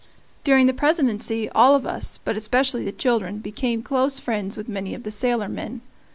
[0.43, 4.95] During the Presidency all of us, but especially the children, became close friends with many
[4.95, 5.81] of the sailor men.